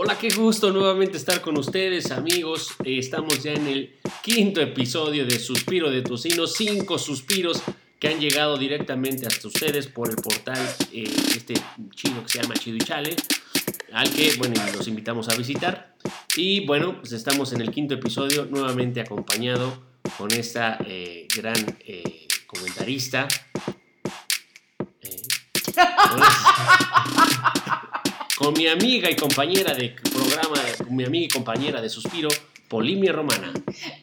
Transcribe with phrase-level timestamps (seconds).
[0.00, 2.70] Hola, qué gusto nuevamente estar con ustedes, amigos.
[2.84, 7.60] Eh, estamos ya en el quinto episodio de Suspiro de Tocino, cinco suspiros
[7.98, 10.56] que han llegado directamente hasta ustedes por el portal
[10.92, 11.02] eh,
[11.36, 11.54] este
[11.96, 13.16] chido que se llama Chido y Chale,
[13.92, 15.96] al que, bueno, los invitamos a visitar.
[16.36, 19.82] Y bueno, pues estamos en el quinto episodio, nuevamente acompañado
[20.16, 21.76] con esta eh, gran
[22.46, 23.26] comentarista.
[25.74, 26.20] con
[28.56, 32.28] mi amiga y compañera de programa, con mi amiga y compañera de Suspiro,
[32.68, 33.52] Polimia Romana.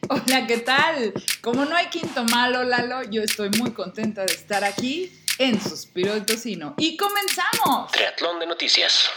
[0.08, 1.12] Hola, ¿qué tal?
[1.40, 6.14] Como no hay quinto malo, Lalo, yo estoy muy contenta de estar aquí en Suspiro
[6.14, 6.74] de Tocino.
[6.78, 7.90] ¡Y comenzamos!
[7.92, 9.10] Triatlón de noticias.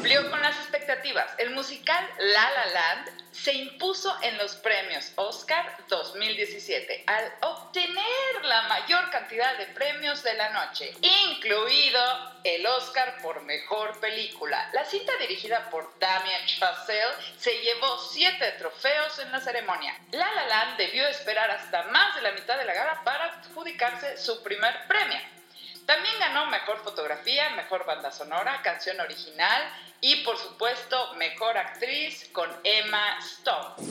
[0.00, 1.26] Cumplió con las expectativas.
[1.36, 8.62] El musical La La Land se impuso en los premios Oscar 2017 al obtener la
[8.62, 12.00] mayor cantidad de premios de la noche, incluido
[12.44, 14.70] el Oscar por Mejor Película.
[14.72, 19.94] La cinta dirigida por Damien Chazelle se llevó siete trofeos en la ceremonia.
[20.12, 24.16] La La Land debió esperar hasta más de la mitad de la gala para adjudicarse
[24.16, 25.20] su primer premio.
[25.84, 29.62] También ganó Mejor Fotografía, Mejor Banda Sonora, Canción Original
[30.00, 33.90] y por supuesto Mejor Actriz con Emma Stone.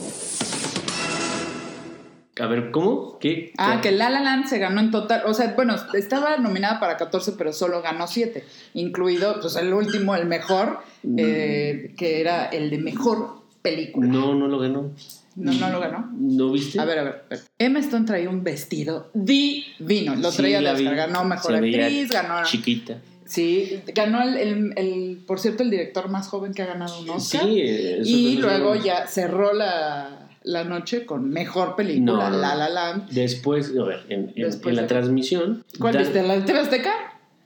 [2.39, 3.19] A ver, ¿cómo?
[3.19, 3.51] ¿Qué?
[3.57, 6.95] Ah, que La La Land se ganó en total, o sea, bueno, estaba nominada para
[6.95, 11.15] 14, pero solo ganó 7, incluido, pues el último, el mejor, mm.
[11.19, 14.07] eh, que era el de Mejor Película.
[14.07, 14.91] No, no lo ganó.
[15.35, 16.09] No, no lo ganó.
[16.13, 16.79] ¿No viste?
[16.79, 17.23] A ver, a ver.
[17.57, 20.15] Emma Stone traía un vestido divino.
[20.15, 20.95] Lo traía de Oscar.
[20.95, 22.43] Ganó mejor actriz, ganó.
[22.43, 23.01] Chiquita.
[23.29, 27.43] Sí, ganó el, el, por cierto, el director más joven que ha ganado un Oscar.
[27.43, 27.61] Sí,
[28.03, 33.11] Y luego ya cerró la, la, noche con mejor película, La La Land.
[33.11, 35.63] Después, a ver, en, en, la transmisión.
[35.79, 36.23] ¿Cuál viste?
[36.23, 36.91] ¿La TV Azteca?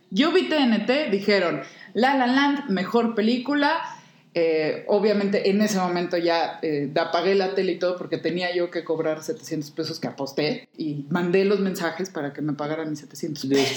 [0.09, 3.81] Yo vi TNT, dijeron La La Land, mejor película
[4.35, 8.71] eh, obviamente en ese momento ya eh, apagué la tele y todo porque tenía yo
[8.71, 12.99] que cobrar 700 pesos que aposté y mandé los mensajes para que me pagaran mis
[12.99, 13.67] 700 pesos.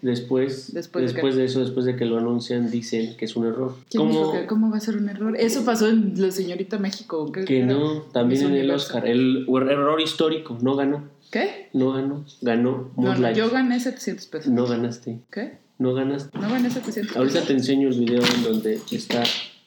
[0.00, 3.76] Después, después, después, de, eso, después de que lo anuncian, dicen que es un error.
[3.94, 5.36] ¿Cómo, ¿Cómo va a ser un error?
[5.36, 7.30] Eso pasó en La Señorita México.
[7.30, 9.06] Que no, también en el Oscar.
[9.06, 11.08] El error histórico, no ganó.
[11.30, 11.68] ¿Qué?
[11.72, 14.52] No ganó, ganó no, yo gané 700 pesos.
[14.52, 15.18] No ganaste.
[15.30, 15.58] ¿Qué?
[15.78, 16.38] No ganaste.
[16.38, 17.16] No gané 700 pesos.
[17.16, 19.24] Ahorita te enseño el video en donde está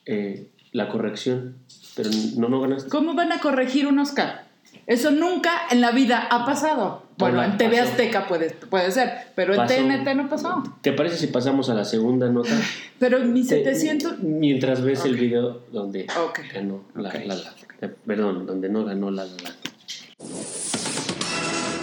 [0.07, 1.57] eh, la corrección,
[1.95, 2.90] pero no, no ganaste.
[2.90, 4.47] ¿Cómo van a corregir un Oscar?
[4.88, 7.03] Eso nunca en la vida ha pasado.
[7.18, 10.63] Bueno, en TV Azteca puede, puede ser, pero en TNT no pasó.
[10.81, 12.51] ¿Te parece si pasamos a la segunda nota?
[13.00, 14.19] Pero mi 700...
[14.19, 16.07] mientras ves el video donde
[16.53, 19.56] ganó la, la, la, Perdón, donde no ganó la, la,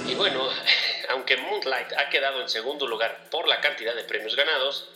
[0.09, 0.41] Y bueno,
[1.11, 4.89] aunque Moonlight ha quedado en segundo lugar por la cantidad de premios ganados,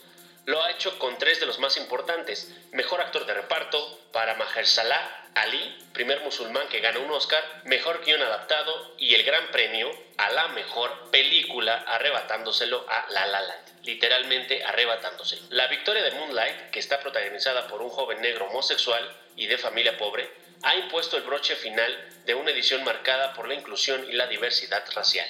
[0.45, 2.53] lo ha hecho con tres de los más importantes.
[2.71, 8.21] Mejor actor de reparto para Mahershala Ali, primer musulmán que gana un Oscar, mejor guion
[8.21, 14.63] adaptado y el gran premio a la mejor película arrebatándoselo a La La Land, literalmente
[14.63, 15.43] arrebatándoselo.
[15.49, 19.03] La victoria de Moonlight, que está protagonizada por un joven negro homosexual
[19.35, 20.29] y de familia pobre,
[20.63, 24.83] ha impuesto el broche final de una edición marcada por la inclusión y la diversidad
[24.93, 25.27] racial.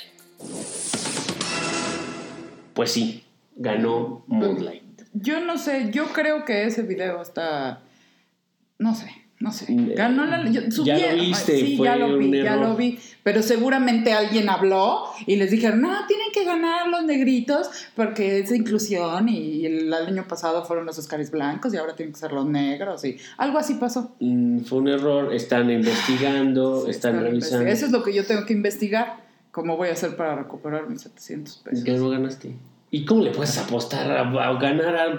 [2.74, 3.26] Pues sí,
[3.56, 4.89] ganó Moonlight.
[5.14, 7.82] Yo no sé, yo creo que ese video está.
[8.78, 9.72] No sé, no sé.
[9.72, 10.44] Mm, Ganó la.
[10.50, 13.00] ya lo viste, sí, ya lo vi, ya lo vi.
[13.24, 18.52] Pero seguramente alguien habló y les dijeron, no, tienen que ganar los negritos porque es
[18.52, 22.46] inclusión y el año pasado fueron los Oscars blancos y ahora tienen que ser los
[22.46, 24.16] negros y algo así pasó.
[24.20, 27.68] Mm, fue un error, están investigando, están revisando.
[27.68, 29.28] Eso es lo que yo tengo que investigar.
[29.52, 31.84] ¿Cómo voy a hacer para recuperar mis 700 pesos?
[31.84, 32.56] Ya no ganaste.
[32.92, 34.24] ¿Y cómo le puedes apostar a,
[34.54, 35.16] ganar a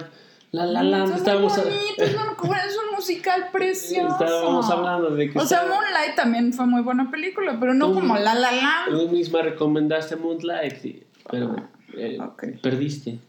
[0.51, 1.09] La La Land?
[1.09, 4.09] No, estábamos no, es un musical precioso.
[4.11, 5.39] Estábamos hablando de que.
[5.39, 8.89] O sea, Moonlight también fue muy buena película, pero no como La La Land.
[8.89, 11.55] Tú misma recomendaste Moonlight, pero
[11.97, 12.19] eh,
[12.61, 13.19] perdiste.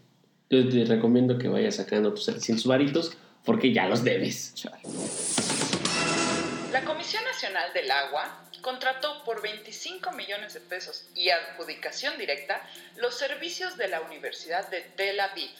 [0.50, 4.54] Yo te recomiendo que vayas sacando tus 700 varitos porque ya los debes.
[6.72, 12.66] La Comisión Nacional del Agua contrató por 25 millones de pesos y adjudicación directa
[12.96, 15.50] los servicios de la Universidad de Tel Aviv.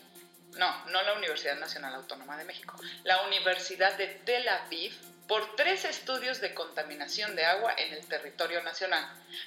[0.57, 4.93] No, no la Universidad Nacional Autónoma de México, la Universidad de Tel Aviv
[5.27, 9.07] por tres estudios de contaminación de agua en el territorio nacional.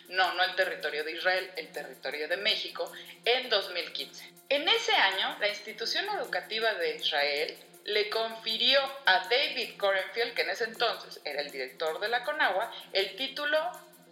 [0.09, 2.91] No, no el territorio de Israel, el territorio de México,
[3.23, 4.33] en 2015.
[4.49, 10.49] En ese año, la institución educativa de Israel le confirió a David Corenfield, que en
[10.49, 13.57] ese entonces era el director de la Conagua, el título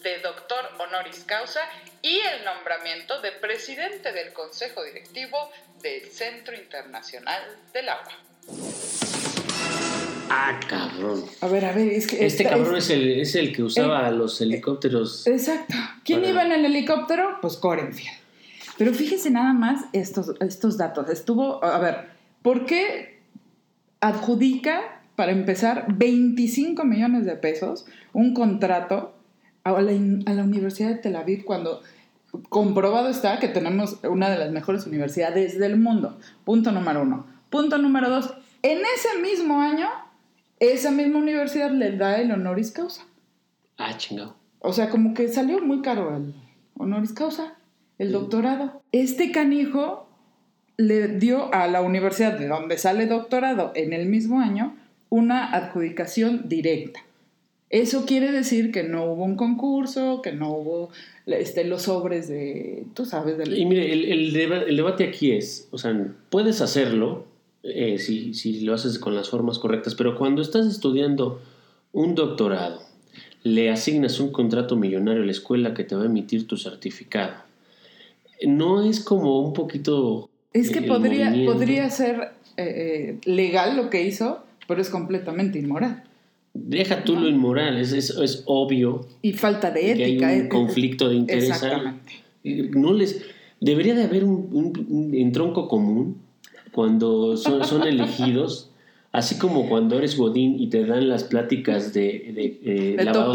[0.03, 1.61] de doctor honoris causa
[2.01, 5.37] y el nombramiento de presidente del Consejo Directivo
[5.81, 7.41] del Centro Internacional
[7.73, 8.11] del Agua.
[10.29, 11.25] Ah, cabrón.
[11.41, 12.25] A ver, a ver, es que...
[12.25, 15.25] Este esta- cabrón es- es el, es el que usaba los helicópteros.
[15.27, 15.75] Exacto.
[16.03, 17.37] ¿Quién Para- iba en el helicóptero?
[17.41, 18.17] Pues Corenfield.
[18.77, 21.09] Pero fíjese nada más estos, estos datos.
[21.09, 22.07] Estuvo, a ver,
[22.41, 23.12] ¿por qué
[24.03, 24.81] adjudica,
[25.15, 29.13] para empezar, 25 millones de pesos un contrato
[29.63, 29.91] a la,
[30.25, 31.81] a la Universidad de Tel Aviv cuando
[32.50, 36.17] comprobado está que tenemos una de las mejores universidades del mundo?
[36.44, 37.27] Punto número uno.
[37.50, 38.33] Punto número dos.
[38.61, 39.88] En ese mismo año,
[40.59, 43.03] esa misma universidad le da el honoris causa.
[43.77, 44.35] Ah, chingado.
[44.59, 46.33] O sea, como que salió muy caro el
[46.77, 47.55] honoris causa,
[48.00, 48.81] el doctorado.
[48.91, 50.02] Este canijo
[50.77, 54.75] le dio a la universidad de donde sale doctorado en el mismo año
[55.09, 57.01] una adjudicación directa.
[57.69, 60.89] Eso quiere decir que no hubo un concurso, que no hubo
[61.25, 63.57] este, los sobres de, tú sabes, del...
[63.57, 65.95] Y mire, el, el deba- el debate aquí es, o sea,
[66.29, 67.25] puedes hacerlo
[67.63, 71.41] eh, si, si lo haces con las formas correctas, pero cuando estás estudiando
[71.93, 72.81] un doctorado,
[73.43, 77.33] le asignas un contrato millonario a la escuela que te va a emitir tu certificado.
[78.45, 80.29] No es como un poquito...
[80.53, 81.53] Es que podría, movimiento.
[81.53, 86.03] podría ser eh, eh, legal lo que hizo, pero es completamente inmoral.
[86.53, 90.27] Deja tú lo inmoral, es, es, es obvio Y falta de que hay ética.
[90.27, 91.50] un eh, conflicto de interés.
[91.50, 92.13] Exactamente.
[92.44, 93.23] No les,
[93.59, 96.17] debería de haber un, un- un entronco común
[96.71, 98.69] cuando son, son elegidos,
[99.11, 102.01] así como cuando eres Godín y te dan las pláticas de,
[102.35, 103.33] de, eh, De lavado,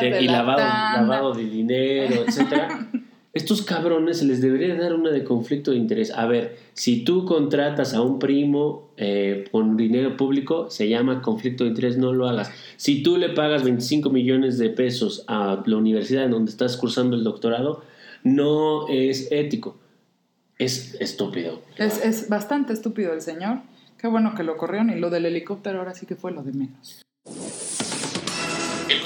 [0.00, 2.88] de- y lavado de dinero, etcétera.
[3.34, 6.10] Estos cabrones se les debería dar una de conflicto de interés.
[6.10, 11.64] A ver, si tú contratas a un primo eh, con dinero público, se llama conflicto
[11.64, 12.52] de interés, no lo hagas.
[12.76, 17.16] Si tú le pagas 25 millones de pesos a la universidad en donde estás cursando
[17.16, 17.82] el doctorado,
[18.22, 19.78] no es ético.
[20.58, 21.62] Es estúpido.
[21.78, 23.60] Es, es bastante estúpido el señor.
[23.96, 26.52] Qué bueno que lo corrieron y lo del helicóptero ahora sí que fue lo de
[26.52, 27.02] menos.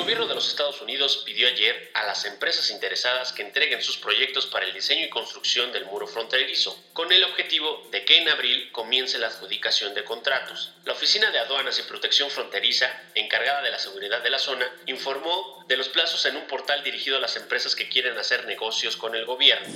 [0.07, 3.97] El gobierno de los Estados Unidos pidió ayer a las empresas interesadas que entreguen sus
[3.97, 8.29] proyectos para el diseño y construcción del muro fronterizo, con el objetivo de que en
[8.29, 10.75] abril comience la adjudicación de contratos.
[10.85, 12.87] La Oficina de Aduanas y Protección Fronteriza,
[13.17, 17.17] encargada de la seguridad de la zona, informó de los plazos en un portal dirigido
[17.17, 19.75] a las empresas que quieren hacer negocios con el gobierno.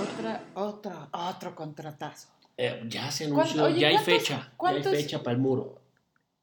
[0.00, 2.28] Otra, otra, otro contratazo.
[2.56, 5.38] Eh, ya se ¿Cuánto- anunció, oye, ya hay cuántos- fecha, ya hay fecha para el
[5.42, 5.82] muro.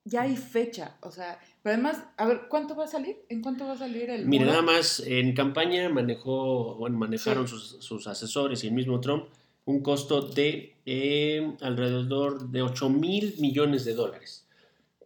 [0.03, 3.18] Ya hay fecha, o sea, pero además, a ver, ¿cuánto va a salir?
[3.30, 4.46] ¿En cuánto va a salir el muro?
[4.46, 9.25] nada más en campaña manejó, bueno, manejaron sus, sus asesores y el mismo Trump
[9.66, 14.48] un costo de eh, alrededor de 8 mil millones de dólares.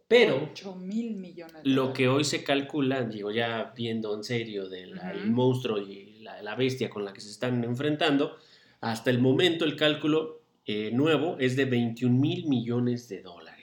[0.08, 1.62] Pero 8 mil millones.
[1.62, 5.30] de lo que hoy se calcula, digo, ya viendo en serio del Ujú.
[5.30, 8.36] monstruo y la, la bestia con la que se están enfrentando,
[8.80, 13.55] hasta el momento el cálculo eh, nuevo es de 21 mil millones de dólares.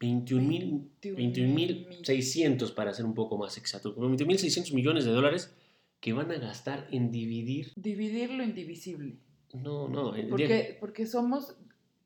[0.00, 3.94] 21 mil 21.600 para ser un poco más exacto.
[3.96, 5.54] 21.600 millones de dólares
[6.00, 7.72] que van a gastar en dividir.
[7.76, 9.16] Dividir lo indivisible.
[9.52, 10.14] No, no.
[10.16, 11.56] eh, Porque, porque somos,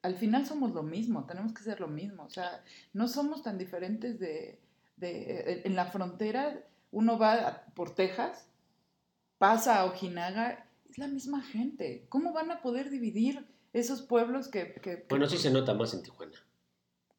[0.02, 2.24] al final somos lo mismo, tenemos que ser lo mismo.
[2.24, 2.62] O sea,
[2.92, 4.58] no somos tan diferentes de,
[4.96, 6.62] de en la frontera,
[6.92, 8.46] uno va por Texas,
[9.38, 12.04] pasa a Ojinaga, es la misma gente.
[12.08, 14.74] ¿Cómo van a poder dividir esos pueblos que...
[14.74, 16.32] que- que- Bueno, sí se nota más en Tijuana.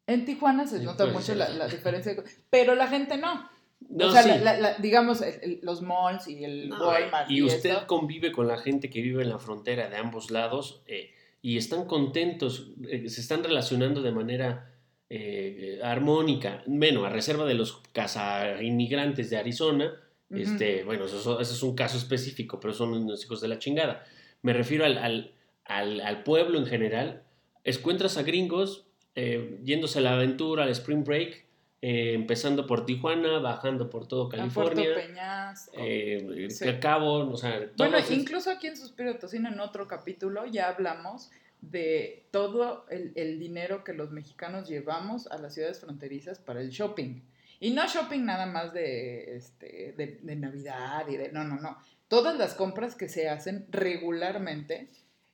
[0.09, 2.16] En Tijuana se nota puede mucho la, la diferencia,
[2.49, 3.49] pero la gente no.
[3.89, 4.30] No, o sea, sí.
[4.30, 7.31] la- la- la- digamos, el- el- los malls y el No, Walmart.
[7.31, 10.81] y usted esto, convive con la gente que vive en la frontera de ambos lados
[10.85, 11.11] eh,
[11.42, 14.73] y están contentos, eh, se están relacionando de manera
[15.11, 16.61] eh, armónica.
[16.68, 19.92] Bueno, a reserva de los casa inmigrantes de Arizona,
[20.30, 24.06] este, bueno, eso, eso es un caso específico, pero son unos hijos de la chingada.
[24.44, 25.31] Me refiero al, al,
[25.66, 27.23] al- al pueblo en general.
[27.63, 28.85] Encuentras a gringos
[29.16, 31.45] eh, yéndose a la aventura, al spring break,
[31.81, 34.37] eh, empezando por Tijuana, bajando por todo a Puerto
[34.75, 35.71] California Peñasco.
[35.78, 36.66] eh, Sí.
[36.81, 40.68] Cabo, o sea, Bueno, es- incluso aquí en Suspiro de Tocino, en otro capítulo, ya
[40.69, 41.30] hablamos
[41.61, 46.69] de todo el, el dinero que los mexicanos llevamos a las ciudades fronterizas para el
[46.69, 47.21] shopping.
[47.61, 51.31] Y no shopping nada más de, este, de, de Navidad y de...
[51.33, 51.78] No, no, no.
[52.07, 54.87] Todas las compras que se hacen regularmente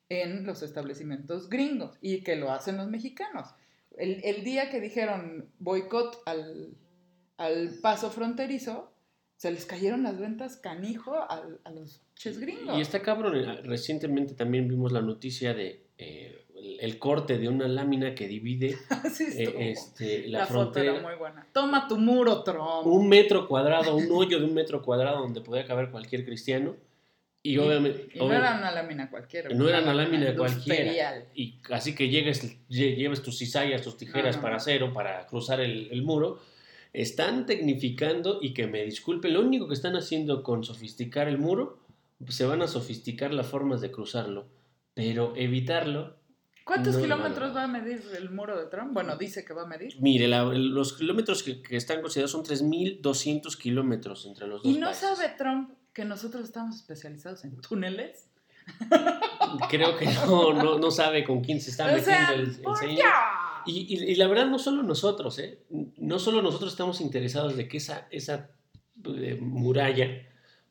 [0.08, 3.48] en los establecimientos gringos y que lo hacen los mexicanos.
[3.96, 6.74] El, el día que dijeron boicot al,
[7.38, 8.92] al paso fronterizo,
[9.36, 12.76] se les cayeron las ventas canijo al- a, los ches gringos.
[12.78, 17.48] Y está cabrón, eh, recientemente también vimos la noticia de eh, el, el corte de
[17.48, 18.76] una lámina que divide
[19.36, 21.00] eh, este, la, la foto era frontera.
[21.02, 21.46] muy buena.
[21.52, 22.86] Toma tu muro, Trump.
[22.86, 26.76] Un metro cuadrado, un hoyo de un metro cuadrado donde podía caber cualquier cristiano.
[27.50, 28.08] Y obviamente...
[28.14, 29.48] Y no era una lámina cualquiera.
[29.50, 31.24] No era una lámina cualquiera.
[31.34, 34.56] Y así que llegues, lle- lleves tus cizallas, tus tijeras No, no, para no.
[34.58, 36.40] acero, para cruzar el, el muro.
[36.92, 41.78] Están tecnificando y que me disculpen, lo único que están haciendo con sofisticar el muro,
[42.28, 44.48] se van a sofisticar las formas de cruzarlo,
[44.94, 46.16] pero evitarlo.
[46.64, 48.92] ¿Cuántos No, kilómetros va a medir el muro de Trump?
[48.94, 49.94] Bueno, dice que va a medir.
[50.00, 54.72] Mire, la- los kilómetros que, que están considerados son 3.200 kilómetros entre los dos.
[54.74, 55.02] ¿Y no países.
[55.16, 58.28] sabe Trump que nosotros estamos especializados en túneles?
[59.70, 62.56] Creo que no, no, no sabe con quién se está o metiendo sea, el, el
[62.60, 63.06] ¿por señor.
[63.64, 65.60] Y, y- y la verdad, no solo nosotros, ¿eh?
[65.96, 68.50] No solo nosotros estamos interesados de que esa, esa
[69.06, 70.06] eh, muralla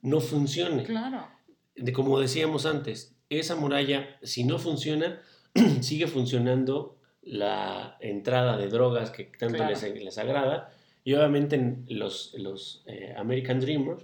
[0.03, 0.84] no funcione.
[0.84, 1.27] Claro.
[1.75, 5.22] De, como decíamos antes, esa muralla, si no funciona,
[5.82, 9.72] sigue funcionando la entrada de drogas que tanto Claro.
[9.72, 10.72] les, les agrada.
[11.03, 14.03] Y obviamente los, los eh, American Dreamers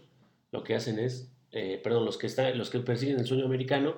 [0.51, 3.95] lo que hacen es, eh, perdón, los que, están, los que persiguen el sueño americano,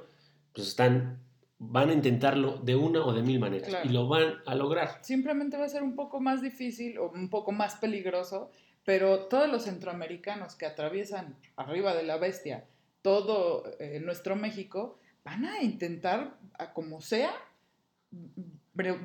[0.54, 1.20] pues están,
[1.60, 3.90] van a intentarlo de una o de mil maneras Claro.
[3.90, 5.00] y lo van a lograr.
[5.02, 8.52] Simplemente va a ser un poco más difícil o un poco más peligroso,
[8.86, 12.66] pero todos los centroamericanos que atraviesan arriba de la bestia
[13.02, 17.34] todo eh, nuestro México van a intentar, a como sea,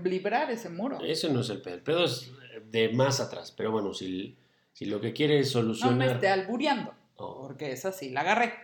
[0.05, 0.99] librar ese muro.
[1.02, 2.31] Ese no es el pedo, el pedo es
[2.71, 4.37] de más atrás, pero bueno, si,
[4.73, 6.09] si lo que quiere es No me solucionar...
[6.12, 8.55] esté albureando, porque esa sí la agarré.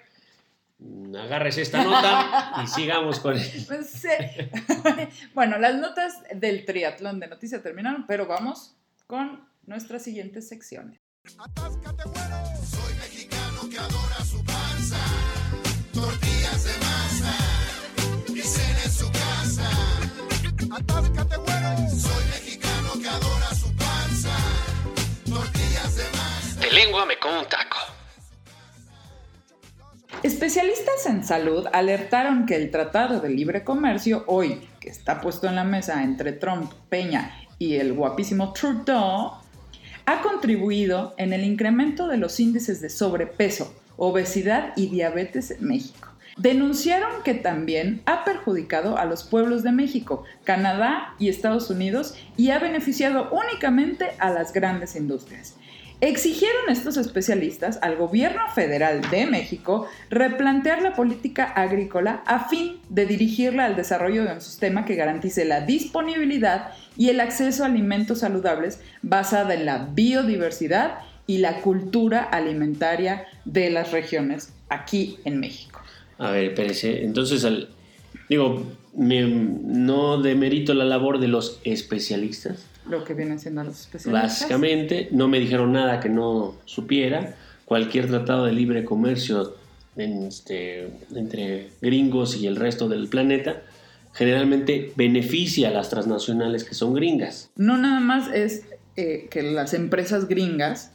[1.19, 3.65] agárrese esta nota y sigamos con el...
[3.67, 4.09] Pues, sí.
[5.35, 8.77] bueno, las notas del triatlón de noticias terminaron, pero vamos
[9.09, 10.99] con nuestras siguientes secciones.
[11.39, 12.37] Atáscate, güero.
[12.65, 14.99] Soy mexicano que adora su panza.
[15.93, 17.35] Tortillas de masa.
[18.29, 19.71] Y cena en su casa.
[20.71, 21.91] Atáscate, güero.
[21.91, 24.37] Soy mexicano que adora su panza.
[25.25, 26.61] Tortillas de masa.
[26.61, 27.64] De lengua me taco.
[30.25, 35.55] Especialistas en salud alertaron que el Tratado de Libre Comercio, hoy que está puesto en
[35.55, 39.33] la mesa entre Trump, Peña y el guapísimo Trudeau,
[40.07, 46.09] ha contribuido en el incremento de los índices de sobrepeso, obesidad y diabetes en México.
[46.39, 52.49] Denunciaron que también ha perjudicado a los pueblos de México, Canadá y Estados Unidos y
[52.49, 55.57] ha beneficiado únicamente a las grandes industrias.
[56.05, 63.07] Exigieron estos especialistas al gobierno federal de México replantear la política agrícola a fin de
[63.07, 68.19] dirigirla al desarrollo de un sistema que garantice la disponibilidad y el acceso a alimentos
[68.19, 75.81] saludables basada en la biodiversidad y la cultura alimentaria de las regiones aquí en México.
[76.19, 77.03] A ver, espérese.
[77.03, 77.47] Entonces,
[78.29, 78.63] digo,
[78.95, 82.67] me- no demerito la labor de los especialistas.
[82.89, 84.41] Lo que vienen siendo los especialistas.
[84.41, 87.35] Básicamente, no me dijeron nada que no supiera.
[87.65, 89.57] Cualquier tratado de libre comercio
[89.97, 93.63] en este, entre gringos y el resto del planeta
[94.13, 97.51] generalmente beneficia a las transnacionales que son gringas.
[97.57, 98.63] no nada más es
[98.97, 100.93] eh, que las empresas gringas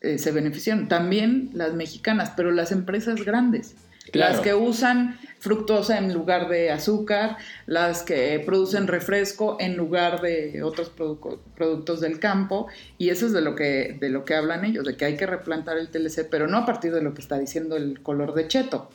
[0.00, 3.74] eh, se benefician, también las mexicanas, pero las empresas grandes.
[4.12, 4.32] Claro.
[4.34, 10.62] Las que usan fructosa en lugar de azúcar, las que producen refresco en lugar de
[10.62, 12.66] otros produ- productos del campo,
[12.98, 15.26] y eso es de lo, que, de lo que hablan ellos, de que hay que
[15.26, 18.46] replantar el TLC, pero no a partir de lo que está diciendo el color de
[18.48, 18.90] cheto,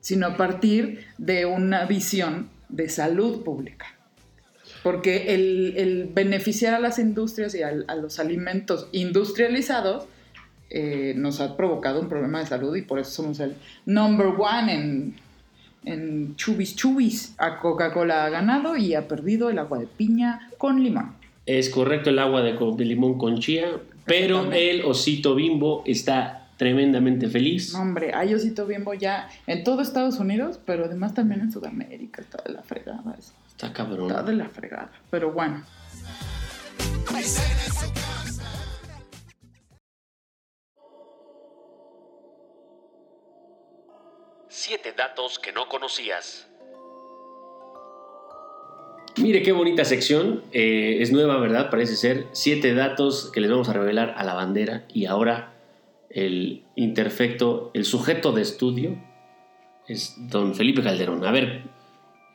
[0.00, 3.86] sino a partir de una visión de salud pública.
[4.82, 10.06] Porque el, el beneficiar a las industrias y a, los alimentos industrializados
[10.76, 13.54] eh, nos ha provocado un problema de salud y por eso somos el
[13.86, 15.14] number one en,
[15.84, 17.32] en chubis chubis.
[17.38, 21.12] A Coca-Cola ha ganado y ha perdido el agua de piña con limón.
[21.46, 23.68] Es correcto el agua de, limón con chía,
[24.04, 27.72] pero el osito bimbo está tremendamente feliz.
[27.72, 32.20] No, hombre, hay osito bimbo ya en todo Estados Unidos, pero además también en Sudamérica.
[32.20, 33.32] Está de la fregada eso.
[33.46, 34.10] Está cabrón.
[34.10, 34.90] Está de la fregada.
[35.08, 35.62] Pero bueno.
[44.56, 46.46] Siete datos que no conocías.
[49.16, 50.44] Mire qué bonita sección.
[50.52, 51.70] eh, es nueva, ¿verdad?
[51.70, 52.28] Parece ser.
[52.30, 54.84] Siete datos que les vamos a revelar a la bandera.
[54.94, 55.54] Y ahora
[56.08, 58.96] el interfecto, el sujeto de estudio
[59.88, 61.26] es don Felipe Calderón.
[61.26, 61.64] A ver,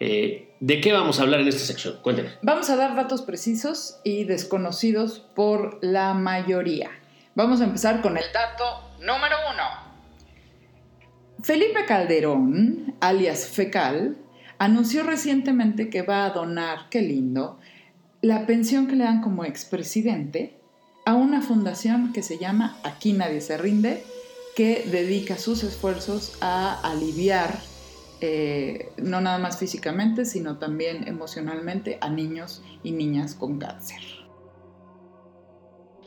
[0.02, 2.02] eh, ¿de qué vamos a hablar en esta sección?
[2.02, 2.34] Cuéntenos.
[2.42, 6.92] Vamos a dar datos precisos y desconocidos por la mayoría.
[7.34, 9.89] Vamos a empezar con el dato número uno.
[11.42, 14.18] Felipe Calderón, alias Fecal,
[14.58, 17.60] anunció recientemente que va a donar, qué lindo,
[18.22, 20.58] la pensión que le dan como expresidente
[21.06, 24.04] a una fundación que se llama Aquí Nadie Se Rinde
[24.56, 27.58] que dedica sus esfuerzos a aliviar,
[28.20, 34.02] eh, no nada más físicamente, sino también emocionalmente, a niños y niñas con cáncer.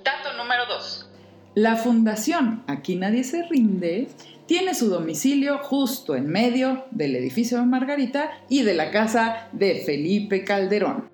[0.05, 1.09] Dato número 2.
[1.55, 4.09] La fundación Aquí Nadie Se Rinde
[4.47, 9.83] tiene su domicilio justo en medio del edificio de Margarita y de la casa de
[9.87, 11.11] Felipe Calderón.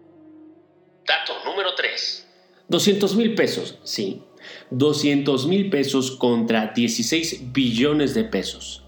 [1.06, 2.26] Dato número 3.
[2.68, 4.22] 200 mil pesos, sí.
[4.70, 8.84] 200 mil pesos contra 16 billones de pesos.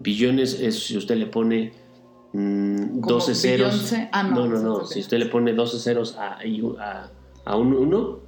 [0.00, 1.72] Billones es si usted le pone
[2.32, 3.92] mm, Como 12 ceros.
[4.12, 4.86] Ah, no, no, no, no.
[4.86, 7.10] Si usted le pone 12 ceros a, a,
[7.44, 8.20] a un 1, Ujú.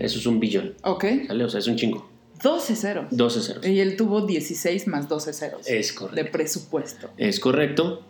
[0.00, 0.74] eso es un billón.
[0.84, 1.44] Ok, ¿Sale?
[1.44, 2.05] O sea, es un chingo.
[2.42, 3.06] 12 ceros.
[3.10, 3.66] 12 ceros.
[3.66, 6.32] Y él tuvo 16 más 12 ceros Es de correcto.
[6.32, 7.10] presupuesto.
[7.16, 8.02] Es correcto.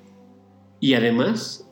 [0.81, 1.67] Y además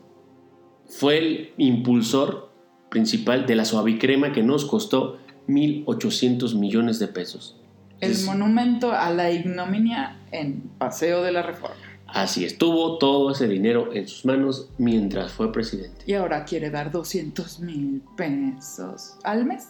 [0.89, 2.51] fue el impulsor
[2.91, 5.19] principal de la suavicrema que nos costó
[5.49, 7.57] 1.800 millones de pesos.
[8.01, 11.77] El Es- monumento a la ignominia en Paseo de la Reforma.
[12.07, 16.05] Así estuvo todo ese dinero en sus manos mientras fue presidente.
[16.07, 19.69] Y ahora quiere dar 200 mil pesos al mes.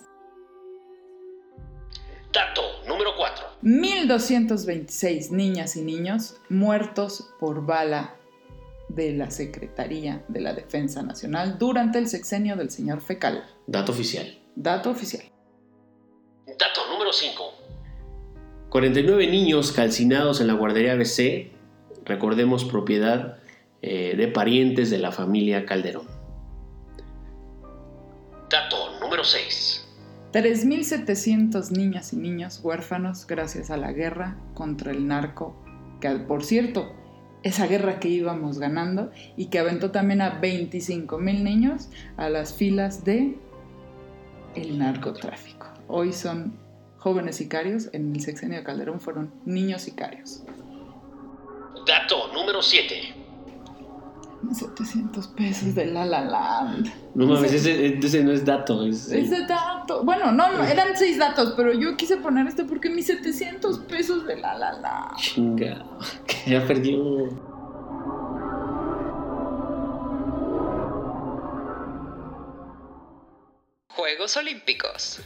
[2.34, 3.44] Dato número 4.
[3.62, 8.16] 1.226 niñas y niños muertos por bala
[8.88, 13.44] de la Secretaría de la Defensa Nacional durante el sexenio del señor Fecal.
[13.68, 14.36] Dato oficial.
[14.56, 15.22] Dato oficial.
[16.46, 17.52] Dato número 5.
[18.68, 21.52] 49 niños calcinados en la guardería ABC,
[22.04, 23.38] recordemos propiedad
[23.80, 26.08] eh, de parientes de la familia Calderón.
[28.50, 29.83] Dato número 6.
[30.34, 35.54] 3.700 niñas y niños huérfanos gracias a la guerra contra el narco,
[36.00, 36.92] que por cierto,
[37.44, 43.04] esa guerra que íbamos ganando y que aventó también a 25.000 niños a las filas
[43.04, 43.38] de
[44.56, 45.68] el narcotráfico.
[45.86, 46.58] Hoy son
[46.98, 50.42] jóvenes sicarios, en el sexenio de Calderón fueron niños sicarios.
[51.86, 53.23] Dato número 7.
[54.52, 56.88] 700 pesos de La La Land.
[57.14, 58.84] No mames, Ese- no es dato.
[58.84, 60.02] Es, Ese dato.
[60.04, 64.26] Bueno, no, no, eran seis datos, pero yo quise poner este porque mis 700 pesos
[64.26, 65.12] de la la la.
[65.16, 65.84] Chinga,
[66.26, 67.28] que ya perdió.
[73.88, 75.20] Juegos Olímpicos.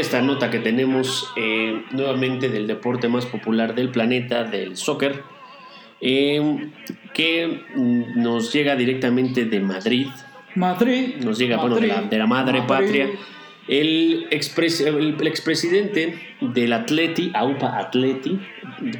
[0.00, 5.22] Esta nota que tenemos eh, nuevamente del deporte más popular del planeta, del soccer,
[6.00, 6.70] eh,
[7.14, 7.62] que
[8.16, 10.06] nos llega directamente de Madrid,
[10.54, 11.16] Madrid.
[11.24, 12.68] nos llega bueno, de, la, de la madre Madrid.
[12.68, 13.08] patria.
[13.66, 18.38] El, expres- el, el expresidente del Atleti, AUPA Atleti,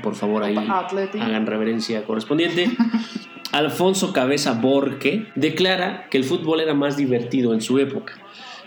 [0.03, 1.19] por favor ahí Atleti.
[1.21, 2.69] hagan reverencia correspondiente,
[3.53, 8.15] Alfonso Cabeza Borque, declara que el fútbol era más divertido en su época.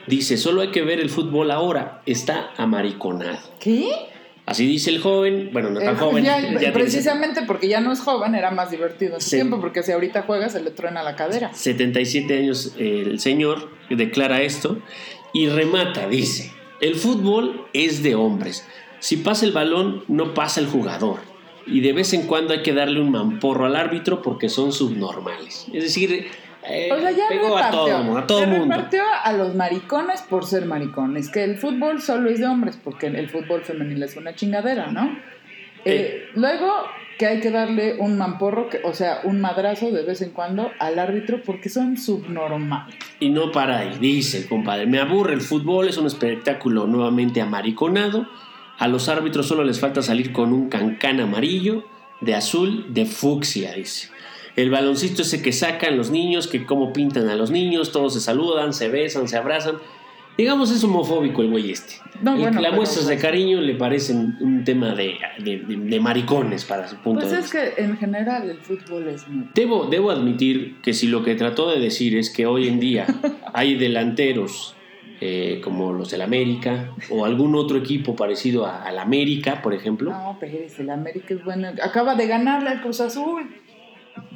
[0.07, 3.39] Dice, solo hay que ver el fútbol ahora, está amariconado.
[3.59, 3.91] ¿Qué?
[4.45, 6.23] Así dice el joven, bueno, no tan Eh, joven.
[6.23, 9.61] ya- ya tiene precisamente porque ya no es joven, era más divertido en su tiempo,
[9.61, 11.53] porque si ahorita juega se le truena la cadera.
[11.53, 14.79] 77 años eh, el señor declara esto
[15.33, 18.67] y remata, dice, el fútbol es de hombres.
[18.99, 21.19] Si pasa el balón, no pasa el jugador.
[21.67, 25.67] Y de vez en cuando hay que darle un mamporro al árbitro porque son subnormales.
[25.71, 26.25] Es decir,
[26.67, 27.79] eh, O sea, ya pegó a repartió.
[27.95, 28.75] todo, a todo Se mundo.
[28.75, 31.29] repartió a los maricones por ser maricones.
[31.29, 35.17] Que el fútbol solo es de hombres, porque el fútbol femenil es una chingadera, ¿no?
[35.85, 36.71] Eh, luego
[37.17, 40.71] que hay que darle un mamporro, que, o sea, un madrazo de vez en cuando
[40.79, 42.95] al árbitro porque son subnormales.
[43.19, 44.87] Y no para ahí, dice el compadre.
[44.87, 48.27] Me aburre el fútbol, es un espectáculo nuevamente amariconado.
[48.79, 51.83] A los árbitros solo les falta salir con un cancán amarillo,
[52.21, 54.09] de azul, de fucsia, dice.
[54.55, 58.19] El baloncito ese que sacan los niños, que cómo pintan a los niños, todos se
[58.19, 59.75] saludan, se besan, se abrazan.
[60.37, 61.95] Digamos, es homofóbico el güey este.
[62.21, 65.75] No, El- bueno, las muestras de pues- cariño le parecen un tema de, de- de-
[65.75, 67.75] de maricones para su punto Pues de es vista.
[67.75, 69.47] que en general el fútbol es muy...
[69.53, 73.05] Debo, debo admitir que si lo que trató de decir es que hoy en día
[73.53, 74.75] hay delanteros
[75.23, 80.37] eh, como los del América o algún otro equipo parecido al América, por ejemplo, No,
[80.39, 81.67] pero el América es bueno.
[81.83, 83.43] Acaba de ganarle al Cruz Azul.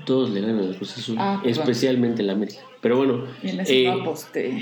[0.06, 2.60] Todos le ganan al Cruz Azul, Ah, especialmente el América.
[2.82, 4.14] Pero bueno, eh, no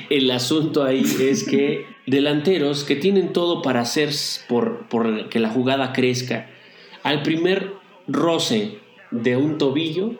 [0.10, 4.10] el asunto ahí es que delanteros que tienen todo para hacer
[4.48, 6.50] por, por que la jugada crezca,
[7.04, 7.74] al primer
[8.08, 8.78] roce
[9.12, 10.14] de un tobillo,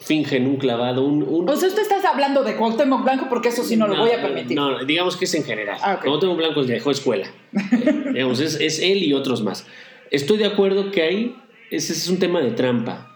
[0.00, 1.22] fingen un clavado, un...
[1.22, 4.10] un- O sea, usted está hablando de Cuauhtémoc Blanco porque eso sí no, lo voy
[4.12, 4.56] a permitir.
[4.56, 5.78] No, digamos que es en general.
[5.82, 6.04] Ah, ok.
[6.04, 7.26] Como tengo blanco dejó escuela.
[7.72, 9.66] Eh, digamos, es, es él y otros más.
[10.10, 11.36] Estoy de acuerdo que ahí
[11.70, 13.07] ese es un tema de trampa.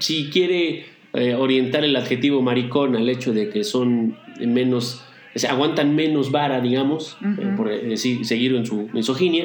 [0.00, 5.02] Si quiere eh, orientar el adjetivo maricón al hecho de que son menos,
[5.34, 7.40] o sea, aguantan menos vara, digamos, Ujú.
[7.42, 9.44] eh, por decir, seguir en su misoginia,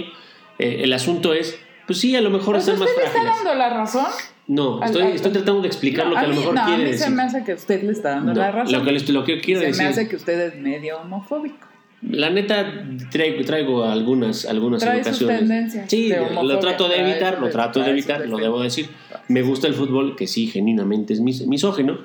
[0.57, 3.43] eh, el asunto es, pues sí, a lo mejor están más ¿usted le está frágiles.
[3.45, 4.05] dando la razón?
[4.47, 6.55] No, Al- estoy, al- estoy tratando de explicar No, lo que a, lo mí- mejor
[6.55, 7.05] no, quiere a mí decir.
[7.05, 8.73] se me hace que usted le está dando No, la razón.
[8.73, 9.83] lo que, lo que quiero se decir.
[9.83, 11.67] me hace que usted es medio homofóbico.
[12.01, 15.39] La neta, traigo, traigo algunas, algunas Trae sus ocasiones.
[15.39, 18.37] tendencias Sí, de lo trato de trae evitar, sus- lo trato de trae evitar, lo
[18.37, 18.87] debo decir.
[19.29, 21.99] Me gusta el fútbol, que sí, genuinamente es mis- misógino,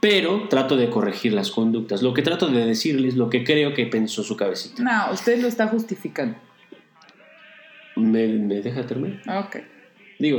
[0.00, 2.02] pero trato de corregir las conductas.
[2.02, 4.82] Lo que trato de decirles, lo que creo que pensó su cabecita.
[4.82, 6.36] No, usted lo está justificando.
[7.96, 9.20] ¿Me, me deja terminar?
[9.44, 9.56] Ok.
[10.18, 10.38] Digo,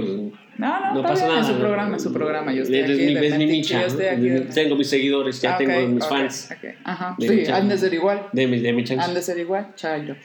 [0.58, 1.42] No, no, no pasa bien, nada.
[1.42, 2.54] es su programa, es su programa.
[2.54, 6.04] Yo estoy es, aquí mi, es mi de- Tengo mis seguidores, ya Ah, tengo mis
[6.04, 6.70] ok, fans ok.
[6.84, 7.16] Ajá.
[7.18, 8.28] De Sí, han de ser igual.
[8.32, 9.04] de mi, de mi chance.
[9.04, 9.74] Han de ser igual.
[9.76, 10.18] Chayos.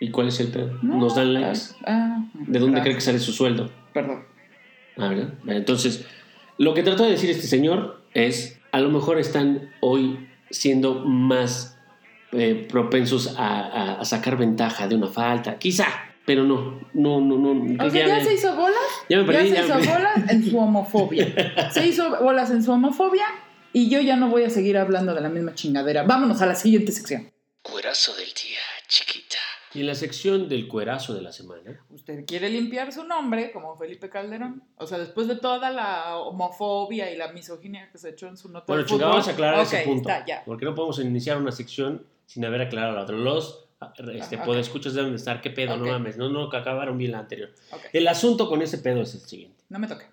[0.00, 0.78] ¿Y cuál es el pedo?
[0.82, 1.58] No, Nos dan likes.
[1.86, 3.70] Ah, ¿De dónde cree que sale su sueldo?
[3.94, 4.24] Perdón.
[4.96, 5.34] Ah, ¿verdad?
[5.46, 6.04] Entonces,
[6.58, 11.78] lo que trató de decir este señor es, a lo mejor están hoy siendo más
[12.32, 15.86] eh, propensos a, a- a sacar ventaja de una falta, quizá,
[16.24, 17.90] pero no, no, no, no.
[17.90, 18.76] Sea, ya, me- se hizo bolas.
[19.08, 21.34] ya me perdí, se ya me hizo bolas en su homofobia.
[21.72, 23.24] Se hizo bolas en su homofobia
[23.72, 26.02] y yo ya no voy a seguir hablando de la misma chingadera.
[26.04, 27.30] Vámonos a la siguiente sección.
[27.62, 28.58] Cuerazo del día.
[29.74, 33.74] Y en la sección del cuerazo de la semana, ¿Usted quiere limpiar su nombre como
[33.76, 34.62] Felipe Calderón?
[34.76, 38.50] O sea, después de toda la homofobia y la misoginia que se echó en su
[38.50, 39.08] nota bueno, fútbol.
[39.08, 40.42] vamos a aclarar ese punto, está, ya.
[40.44, 43.16] porque no podemos iniciar una sección sin haber aclarado la otra.
[43.16, 43.68] Los
[44.12, 44.44] este, Ajá, ok.
[44.44, 45.76] podescuchos deben de estar, ¿qué pedo?
[45.76, 47.50] No mames, no, no, que acabaron bien la anterior.
[47.92, 49.64] El asunto con ese pedo es el siguiente.
[49.68, 50.06] No me toque.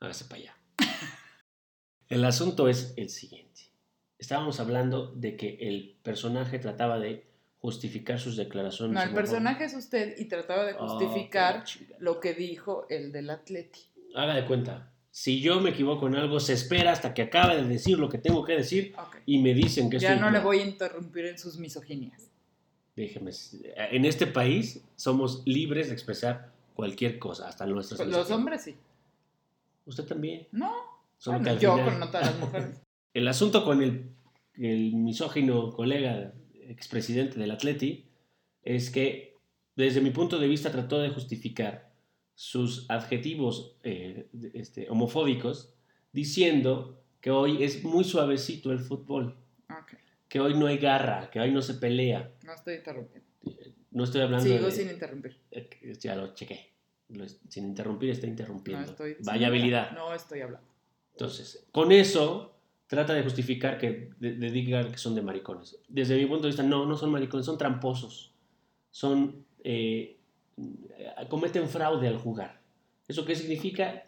[0.00, 0.56] Hágase para allá.
[2.08, 3.70] El asunto es el siguiente.
[4.18, 7.29] Estábamos hablando de que el personaje trataba de
[7.60, 8.94] justificar sus declaraciones.
[8.94, 11.64] No, el personaje es usted y trataba de Oh, justificar
[11.98, 13.80] lo que dijo el del Atleti.
[14.14, 14.90] Haga de cuenta.
[15.10, 18.18] Si yo me equivoco en algo, se espera hasta que acabe de decir lo que
[18.18, 18.94] tengo que decir
[19.26, 22.28] y me dicen que Ya estoy no le voy a interrumpir en sus misoginias.
[22.96, 23.30] Déjeme.
[23.76, 28.30] En este país somos libres de expresar cualquier cosa, hasta nuestras Los misoginias.
[28.38, 28.76] hombres sí.
[29.86, 30.46] Usted también.
[30.52, 30.72] No.
[31.26, 32.80] Bueno, yo con nota de las mujeres.
[33.14, 34.08] El asunto con el,
[34.56, 36.32] el misógino colega
[36.70, 38.06] expresidente del Atleti
[38.62, 39.36] es que,
[39.76, 41.90] desde mi punto de vista, trató de justificar
[42.34, 45.74] sus adjetivos eh, este, homofóbicos
[46.12, 49.36] diciendo que hoy es muy suavecito el fútbol,
[50.28, 52.30] que hoy no hay garra, que hoy no se pelea.
[52.44, 53.28] No estoy interrumpiendo.
[53.90, 54.70] No estoy hablando Sigo de...
[54.70, 55.36] sin interrumpir.
[55.50, 55.68] eh,
[56.00, 56.70] Ya lo chequé.
[57.48, 58.90] Sin interrumpir está No interrumpiendo.
[58.92, 59.90] estoy Vaya habilidad.
[59.92, 60.68] No estoy hablando.
[61.12, 62.49] Entonces, con eso
[62.90, 65.78] trata de justificar que de, digan que son de maricones.
[65.88, 68.34] Desde mi punto de vista, no, no son maricones, son tramposos.
[68.90, 70.18] Son eh,
[71.28, 72.60] cometen fraude al jugar.
[73.06, 74.06] ¿Eso qué significa?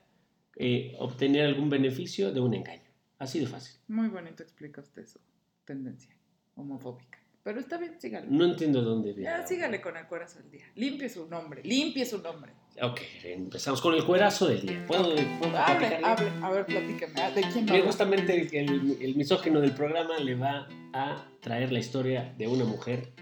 [0.57, 2.83] Eh, obtener algún beneficio de un engaño.
[3.18, 3.77] Así de fácil.
[3.87, 5.21] Muy bonito explica usted su
[5.64, 6.14] tendencia
[6.57, 7.21] homofóbica.
[7.44, 8.26] Pero está bien, sígale.
[8.31, 9.31] No entiendo dónde viene.
[9.31, 10.66] Ya, sígale con el corazón del día.
[10.76, 12.52] Limpie su nombre, limpie su nombre.
[12.81, 14.85] Ok, empezamos con el cuerazo del día.
[14.87, 16.28] ¿Puedo, puedo Hable, hable.
[16.40, 17.12] A ver, platícame.
[17.20, 17.85] Ah, ¿De quién Que habla?
[17.87, 22.64] justamente el, el- el misógino del programa le va a traer la historia de una
[22.64, 23.12] mujer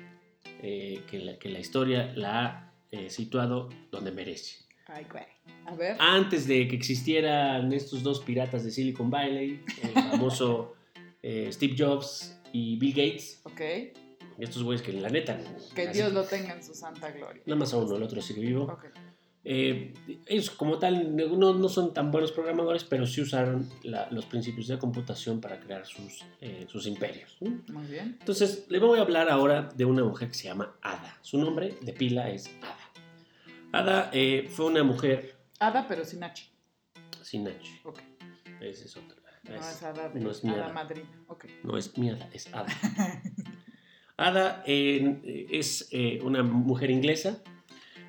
[0.62, 4.56] eh, que, la, que la historia la ha eh, situado donde merece.
[4.86, 5.24] Ay, güey.
[5.66, 5.96] A ver.
[5.98, 10.74] Antes de que existieran estos dos piratas de Silicon Valley, el famoso
[11.22, 13.60] eh, Steve Jobs y Bill Gates, Ok.
[14.42, 15.38] Estos güeyes que la neta...
[15.74, 17.42] Que así- Dios lo tenga en su santa gloria.
[17.46, 18.78] Nada más a uno, el otro sigue vivo.
[19.42, 19.94] Eh,
[20.26, 24.66] ellos como tal no, no son tan buenos programadores, pero sí usaron la- los principios
[24.68, 27.38] de computación para crear sus, eh, sus imperios.
[27.40, 28.16] Muy bien.
[28.20, 31.18] Entonces, le voy a hablar ahora de una mujer que se llama Ada.
[31.22, 32.76] Su nombre de pila es Ada.
[33.72, 36.50] Ada eh, fue una mujer Ada, pero sin H.
[37.22, 37.80] sin H.
[37.84, 37.98] Ok.
[38.60, 39.16] Esa es otra.
[39.44, 40.72] No Es- es Ada, no es mi Ada Ada.
[40.74, 41.08] madrina.
[41.28, 41.46] Ok.
[41.64, 42.66] No es mi Ada, es Ada.
[44.20, 47.42] Ada eh, es eh, una mujer inglesa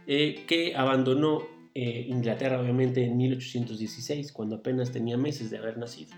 [0.07, 6.11] eh, que abandonó eh, Inglaterra, obviamente, en 1816, cuando apenas tenía meses de haber nacido.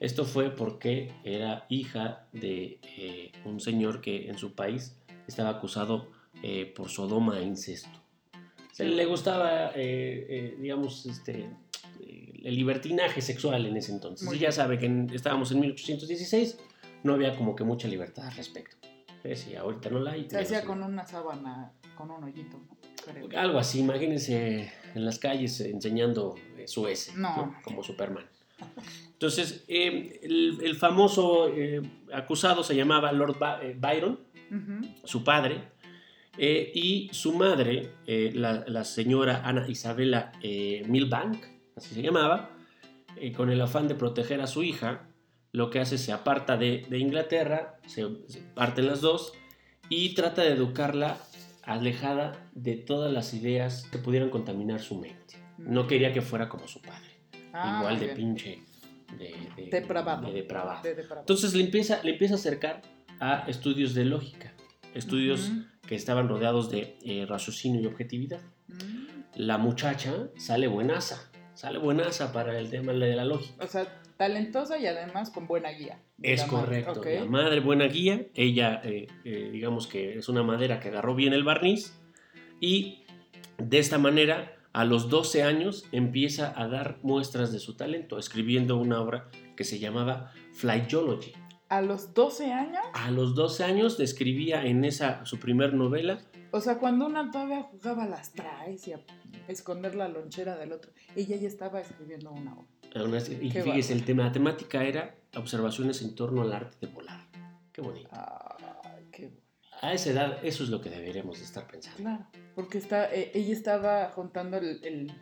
[0.00, 4.94] Esto fue porque era hija de eh, un señor que en su país
[5.26, 6.10] estaba acusado
[6.42, 7.88] eh, por sodoma e incesto.
[8.72, 11.48] Se le gustaba, digamos, este,
[12.44, 14.32] el libertinaje sexual en ese entonces.
[14.32, 16.58] Y ya sabe que en- estábamos en 1816,
[17.02, 18.76] no había como que mucha libertad al respecto.
[19.34, 20.28] Sí, ahorita no la hay.
[20.28, 22.76] Se hacía con una sábana, con un hoyito, ¿no?
[23.04, 23.28] Creo.
[23.40, 27.36] Algo así, imagínense en las calles enseñando eh, su S, No.
[27.36, 27.54] ¿no?
[27.62, 28.24] como Superman.
[29.12, 31.80] Entonces, eh, el, el famoso eh,
[32.12, 34.20] acusado se llamaba Lord Ba- eh, Byron,
[35.04, 35.62] su padre,
[36.38, 40.32] y su madre, la, la señora Ana Isabela
[40.86, 41.44] Milbank,
[41.76, 42.50] así se llamaba,
[43.36, 45.08] con el afán de proteger a su hija,
[45.52, 49.32] lo que hace se aparta de, de Inglaterra, se, se parten las dos
[49.88, 51.18] y trata de educarla
[51.62, 55.36] alejada de todas las ideas que pudieran contaminar su mente.
[55.58, 57.08] No quería que fuera como su padre,
[57.52, 58.16] Ah, igual de bien.
[58.16, 58.62] pinche,
[59.18, 60.26] de, de- Depravado.
[60.28, 60.82] de depravado.
[60.82, 61.20] De depravado.
[61.22, 62.82] Entonces le empieza, le empieza a acercar
[63.20, 64.52] a estudios de lógica,
[64.94, 65.64] estudios Ujú.
[65.86, 68.40] que estaban rodeados de eh, raciocinio y objetividad.
[68.68, 69.08] Mm.
[69.36, 73.64] La muchacha sale buenaza, sale buenaza para el tema de la lógica.
[73.64, 76.02] O sea, talentosa y además con buena guía.
[76.20, 76.84] Es la madre.
[76.84, 77.00] correcto.
[77.00, 77.06] Ok.
[77.06, 81.32] La madre buena guía, ella eh, eh, digamos que es una madera que agarró bien
[81.32, 81.94] el barniz
[82.60, 83.04] y
[83.56, 88.76] de esta manera a los 12 años empieza a dar muestras de su talento, escribiendo
[88.76, 91.32] una obra que se llamaba Flyology.
[91.68, 96.18] A los 12 años, A los 12 años escribía en esa su primer novela
[96.50, 99.00] o sea, cuando una todavía jugaba a las traes y a
[99.48, 102.77] esconder la lonchera del otro, ella ya estaba escribiendo una obra.
[103.16, 106.92] Así- y Qué fíjese, el tema, la temática era observaciones en torno al arte de
[106.92, 107.26] volar.
[107.72, 108.10] Qué bonito.
[109.12, 109.40] Qué bueno.
[109.80, 111.98] A esa edad, eso es lo que deberíamos de estar pensando.
[111.98, 115.12] Claro, porque está, eh, ella estaba juntando el, el-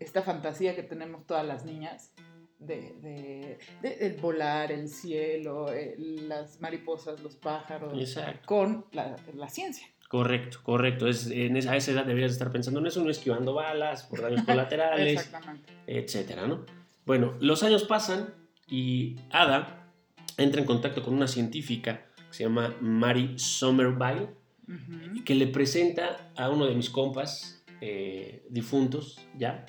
[0.00, 2.12] esta fantasía que tenemos todas las niñas
[2.58, 8.46] de, de- de el volar, el cielo, eh, las mariposas, los pájaros, Exacto.
[8.46, 9.86] con la, la ciencia.
[10.08, 11.08] Correcto, correcto.
[11.08, 14.02] Es, en esa, a esa edad deberías de estar pensando en eso, no esquivando balas,
[14.02, 15.30] por daños colaterales,
[15.86, 16.66] etcétera, ¿no?
[17.04, 18.34] Bueno, los años pasan
[18.68, 19.88] y Ada
[20.38, 24.28] entra en contacto con una científica que se llama Mary Somerville,
[24.68, 25.24] Ujú.
[25.24, 29.66] que le presenta a uno de mis compas eh, difuntos, ya,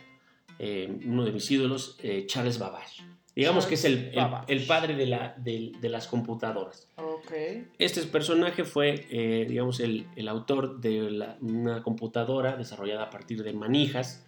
[0.60, 3.04] eh, uno de mis ídolos, eh, Charles Babbage.
[3.36, 4.54] Digamos que es el, el- Babbage.
[4.54, 6.88] el padre de, la, del- de las computadoras.
[7.80, 9.08] Este personaje fue,
[9.50, 14.24] digamos, el, el autor de la- una computadora desarrollada a partir de manijas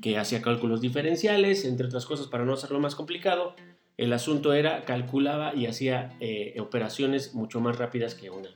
[0.00, 3.54] Que hacía cálculos diferenciales, entre otras cosas, para no hacerlo más complicado.
[3.96, 8.48] El asunto era, calculaba y hacía eh, operaciones mucho más rápidas que una,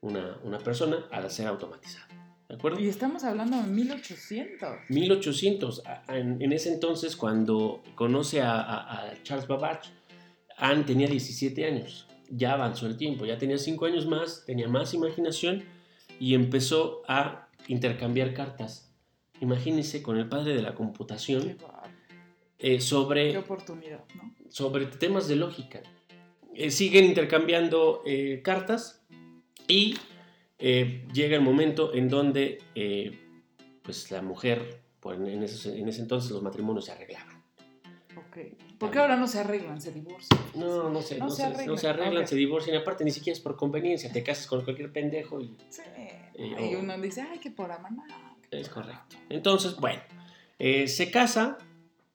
[0.00, 2.06] una, una persona al ser automatizado.
[2.48, 2.78] ¿De acuerdo?
[2.80, 4.70] Y estamos hablando de 1800.
[4.88, 9.90] 1800, a- a- en, en ese entonces, cuando conoce a, a- a Charles Babbage,
[10.56, 12.06] Anne tenía 17 años.
[12.30, 15.64] Ya avanzó el tiempo, ya tenía 5 años más, tenía más imaginación
[16.20, 18.93] y empezó a intercambiar cartas.
[19.40, 21.56] Imagínense con el padre de la Qué, computación eh,
[22.58, 24.32] qué sobre, oportunidad, ¿no?
[24.48, 25.82] sobre temas de lógica.
[26.54, 29.04] Eh, siguen intercambiando eh, cartas
[29.66, 29.96] y
[30.58, 33.18] eh, llega el momento en donde eh,
[33.82, 37.42] pues la mujer, pues, en, ese, en ese entonces los matrimonios se arreglaban.
[38.16, 38.38] Ok.
[38.78, 40.40] ¿Por qué ahora no se arreglan, se divorcian?
[40.54, 42.28] No, no se, No no se se, arreglan, no se arreglan, ok.
[42.28, 42.76] se divorcian.
[42.76, 44.12] Aparte, ni siquiera es por conveniencia.
[44.12, 45.82] Te casas con cualquier pendejo y Sí.
[45.96, 46.30] Eh,
[46.70, 48.06] y o- uno dice, ay, que por amaná.
[48.56, 49.16] Es correcto.
[49.28, 50.00] Entonces, bueno,
[50.58, 51.58] eh, se casa,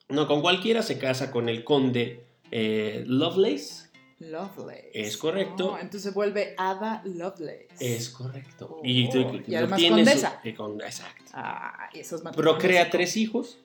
[0.09, 3.89] no con cualquiera, se casa con el conde eh, Lovelace.
[4.19, 4.91] Lovelace.
[4.93, 5.71] Es correcto.
[5.71, 7.67] Oh, entonces se vuelve Ada Lovelace.
[7.79, 8.67] Es correcto.
[8.79, 10.41] Oh, y, tú- y además condesa.
[10.43, 11.23] eh, con- exacto.
[11.33, 12.21] Ah, esos.
[12.21, 13.59] Procrea tres hijos,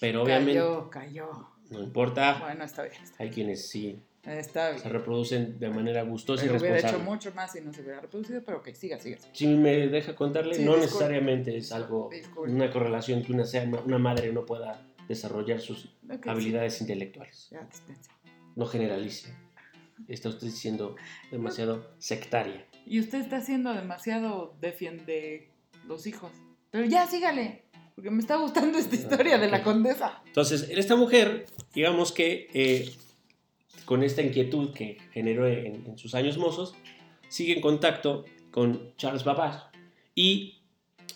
[0.00, 1.48] pero obviamente- Cayó, cayó.
[1.70, 2.38] no importa.
[2.40, 3.02] Bueno, está bien.
[3.02, 4.92] Está, Hay quienes sí bien, está se bien.
[4.92, 7.14] reproducen de manera gustosa y Pero hubiera hecho responsable.
[7.16, 9.18] mucho más si no se hubiera reproducido, pero ok, siga, siga.
[9.32, 10.86] Si me deja contarle, Sí, no disculpe.
[10.86, 12.50] necesariamente es algo, Disculpe.
[12.52, 17.46] una correlación que una, sea- una madre no pueda desarrollar sus Ok, habilidades intelectuales.
[17.48, 18.10] sí, ya, dispense.
[18.56, 19.34] No generalice.
[20.06, 20.96] Está usted siendo
[21.30, 22.64] demasiado sectaria.
[22.86, 25.50] Y usted está haciendo demasiado defiende
[25.86, 26.30] los hijos.
[26.70, 27.64] Pero ya, sígale.
[27.94, 30.22] Porque me está gustando esta historia de la condesa.
[30.26, 32.90] Entonces, esta mujer, digamos que eh,
[33.88, 36.74] con esta inquietud que generó en, en sus años mozos,
[37.30, 39.60] sigue en contacto con Charles Babbage
[40.14, 40.58] y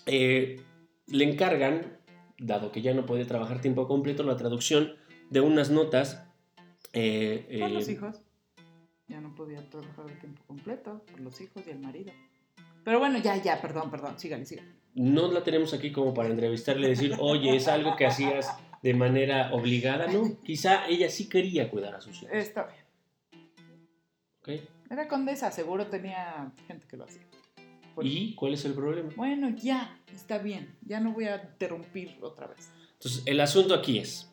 [0.06, 0.58] eh,
[1.06, 1.98] le encargan,
[2.38, 4.94] dado que ya no podía trabajar tiempo completo, la traducción
[5.28, 6.24] de unas notas.
[6.94, 8.22] eh, Por eh, los hijos.
[9.06, 11.02] Ya no podía trabajar de tiempo completo.
[11.10, 12.10] Por los hijos y el marido.
[12.84, 14.18] Pero bueno, ya, ya, perdón, perdón.
[14.18, 14.70] Sígale, sígale.
[14.94, 18.48] no la tenemos aquí como para entrevistarle y decir, oye, es algo que hacías
[18.82, 20.38] de manera obligada, ¿no?
[20.44, 22.34] Quizá ella sí quería cuidar a sus hijos.
[22.34, 22.82] Está bien.
[24.40, 24.48] ¿ok?
[24.90, 27.22] Era condesa, seguro tenía gente que lo hacía.
[28.02, 29.10] ¿Y cuál es el problema?
[29.16, 30.74] Bueno, ya, está bien.
[30.86, 32.70] Ya no voy a interrumpir otra vez.
[32.94, 34.30] Entonces, el asunto aquí es,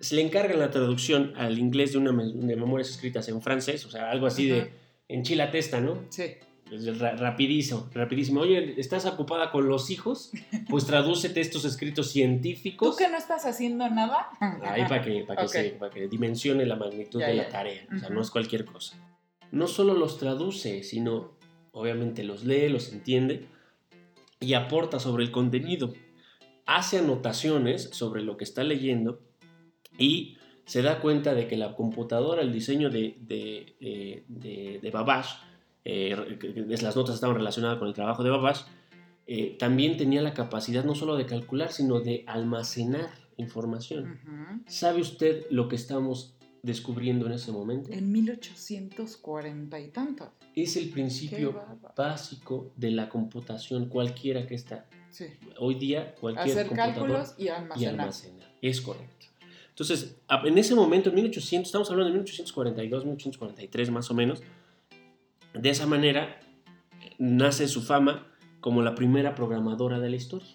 [0.00, 3.90] se le encarga la traducción al inglés de una de memorias escritas en francés, o
[3.90, 4.60] sea, algo así Ujú.
[4.60, 4.70] de
[5.08, 6.04] en chila testa, ¿no?
[6.10, 6.34] Sí.
[6.70, 8.40] Rapidísimo, rapidísimo.
[8.40, 10.32] Oye, ¿estás ocupada con los hijos?
[10.68, 12.96] Pues tradúcete estos escritos ¿Tú científicos.
[12.96, 14.28] que no estás haciendo nada?
[14.64, 15.52] Ahí para que, para que, Ok.
[15.52, 17.42] se- para que dimensione la magnitud Ya, de ya.
[17.44, 17.86] la tarea.
[17.94, 18.14] O sea, Ujú.
[18.14, 18.96] no es cualquier cosa.
[19.52, 21.36] No solo los traduce, sino
[21.72, 23.46] obviamente los lee, los entiende
[24.40, 25.92] y aporta sobre el contenido.
[26.66, 29.20] Hace anotaciones sobre lo que está leyendo
[29.98, 34.90] y se da cuenta de que la computadora, el diseño de, de, eh, de- de
[34.90, 34.96] que
[35.86, 38.64] las notas estaban relacionadas con el trabajo de Babbage,
[39.26, 44.18] eh, también tenía la capacidad no solo de calcular, sino de almacenar información.
[44.22, 44.62] Ujú.
[44.66, 47.92] ¿Sabe usted lo que estamos descubriendo en ese momento?
[47.92, 50.28] En 1840 y tantos.
[50.54, 51.60] Es el principio
[51.96, 54.86] básico de la computación, cualquiera que está.
[55.10, 55.26] Sí.
[55.58, 58.00] Hoy día, cualquier Hacer cálculos y y almacenar.
[58.00, 58.48] almacenar.
[58.62, 59.26] Es correcto.
[59.68, 64.42] Entonces, en ese momento, en 1800, estamos hablando de 1842, 1843 más o menos,
[65.60, 66.38] de esa manera
[67.18, 68.26] nace su fama
[68.60, 70.48] como la primera programadora de la historia.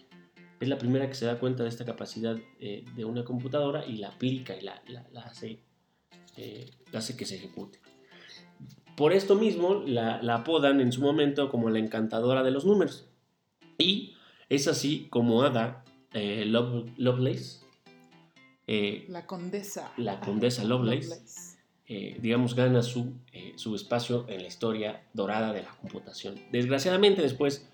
[0.59, 3.97] Es la primera que se da cuenta de esta capacidad eh, de una computadora y
[3.97, 5.59] la aplica y la, la- la hace,
[6.37, 7.79] eh, hace que se ejecute.
[8.95, 13.07] Por esto mismo la, la apodan en su momento como la encantadora de los números.
[13.79, 14.13] Y
[14.49, 15.83] es así como Ada
[16.13, 17.61] eh, Love- Lovelace,
[18.67, 19.91] eh, La condesa.
[19.97, 21.50] La condesa Lovelace.
[21.93, 26.35] Eh, digamos, gana su, eh, su espacio en la historia dorada de la computación.
[26.51, 27.67] Desgraciadamente después,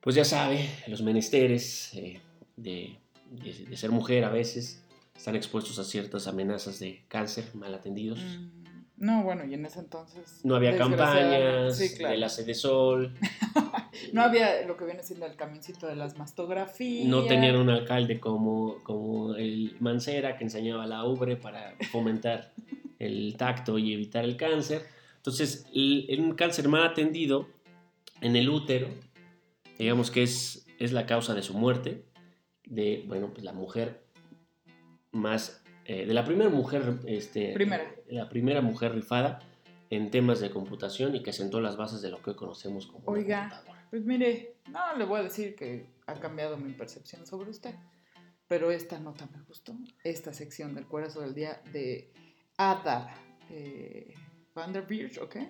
[0.00, 2.20] pues ya sabe, los menesteres eh,
[2.56, 2.96] de,
[3.30, 4.82] de- de ser mujer a veces
[5.14, 8.18] están expuestos a ciertas amenazas de cáncer mal atendidos.
[8.20, 8.60] Mm,
[8.96, 10.40] No, bueno, y en ese entonces.
[10.44, 12.12] No había campañas Sí, claro.
[12.14, 13.12] de la sede sol,
[14.14, 17.06] No había lo que viene siendo el camioncito de las mastografías.
[17.06, 22.52] no tenían un alcalde como, como el Mancera que enseñaba la ubre para fomentar
[23.00, 24.86] el tacto y evitar el cáncer.
[25.16, 27.48] Entonces, en un cáncer mal atendido
[28.20, 28.88] en el útero,
[29.78, 32.04] digamos que es, es la causa de su muerte,
[32.64, 34.04] de, bueno, pues la mujer
[35.10, 37.90] más, eh, de la primera mujer, este, Primera.
[38.08, 39.40] la primera mujer rifada
[39.90, 43.04] en temas de computación y que sentó las bases de lo que hoy conocemos como
[43.06, 43.48] Oiga.
[43.50, 43.86] computadora.
[43.90, 47.74] Pues mire, no le voy a decir que ha cambiado mi percepción sobre usted,
[48.46, 49.74] pero esta nota me gustó.
[50.04, 52.12] Esta sección del cuerazo del día de
[52.60, 53.10] Ada
[53.48, 54.12] eh,
[54.54, 55.48] Vanderbilt, ¿o qué?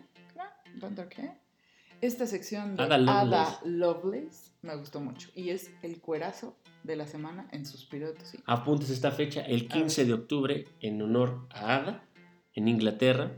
[0.76, 1.32] ¿Vander qué?
[2.00, 4.52] Esta sección de Ada Ada Lovelace.
[4.62, 8.44] Me gustó mucho y es el cuerazo de la semana en Suspiro de Tocino.
[8.46, 12.04] Apuntes esta fecha, el 15 de octubre, en honor a Ada,
[12.54, 13.32] en Inglaterra,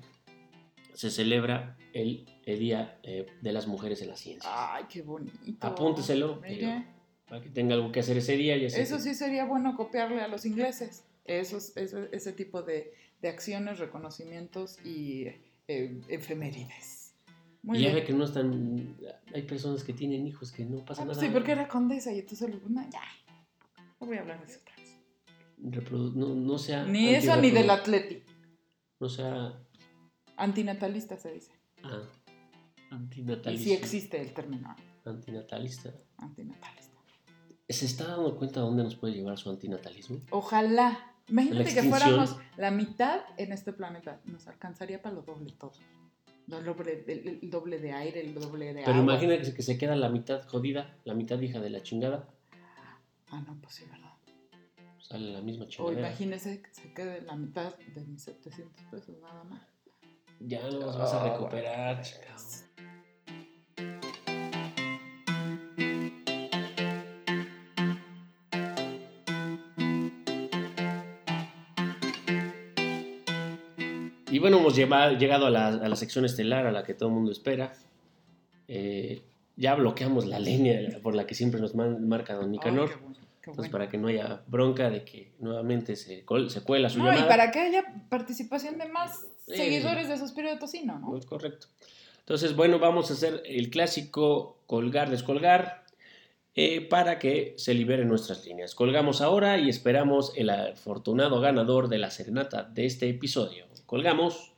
[0.92, 4.50] se celebra el, el Día eh, de las Mujeres en la Ciencia.
[4.52, 5.66] Ay, qué bonito.
[5.66, 6.42] Apúnteselo,
[7.26, 8.68] Para que tenga algo que hacer ese día.
[8.68, 11.06] Sé Eso sí sería bueno copiarle a los ingleses.
[11.24, 15.26] Esos, ese, ese tipo de, de acciones, reconocimientos y
[15.68, 17.14] eh, efemérides.
[17.62, 18.96] Muy y ve que no están.
[19.32, 21.28] Hay personas que tienen hijos que no pasa Ah, pues nada.
[21.28, 23.00] sí, porque era condesa y entonces no, ya.
[24.00, 24.98] No voy a hablar de eso otra vez.
[25.62, 26.84] Reprodu- no, no sea.
[26.84, 28.24] Ni eso ni del atleti.
[28.98, 29.56] No sea.
[30.36, 31.52] Antinatalista se dice.
[31.84, 32.02] ah,
[32.90, 33.64] Y antinatalista.
[33.64, 35.94] sí existe el término Antinatalista.
[36.16, 36.92] antinatalista.
[37.68, 40.20] ¿Se está dando cuenta a dónde nos puede llevar su antinatalismo?
[40.30, 41.11] Ojalá.
[41.28, 44.20] Imagínate que fuéramos la mitad en este planeta.
[44.24, 45.72] Nos alcanzaría para lo doble todo.
[46.48, 49.18] Lo doble, el, el doble de aire, el doble de Pero agua.
[49.18, 52.28] que se, que se queda la mitad jodida, la mitad hija de la chingada.
[53.30, 54.10] Ah, no, pues sí, ¿verdad?
[54.98, 56.08] Sale la misma O chingadera.
[56.08, 59.62] imagínese que se quede la mitad de mis 700 pesos nada más.
[60.40, 62.38] Ya no los vas a Ah, recuperar, bueno.
[74.42, 77.14] Bueno, hemos lleva- llegado a la, a la sección estelar a la que todo el
[77.14, 77.72] mundo espera.
[78.68, 79.22] Eh,
[79.56, 82.90] ya bloqueamos la línea por la que siempre nos man- marca Don Nicanor.
[82.90, 83.72] Qué bueno, Entonces, bueno.
[83.72, 87.24] para que no haya bronca de que nuevamente se, se cuela su No, llamada.
[87.24, 91.16] y para que haya participación de más Eh, seguidores de Suspiro de Tocino, ¿no?
[91.16, 91.66] Es correcto.
[92.20, 95.81] Entonces, bueno, vamos a hacer el clásico colgar, descolgar,
[96.54, 98.74] eh, para que se liberen nuestras líneas.
[98.74, 103.66] Colgamos ahora y esperamos el afortunado ganador de la serenata de este episodio.
[103.86, 104.52] Colgamos,